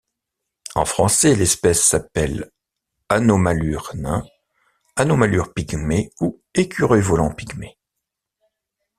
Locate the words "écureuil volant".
6.55-7.31